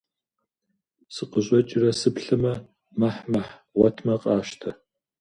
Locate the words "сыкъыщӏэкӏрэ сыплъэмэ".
1.13-2.53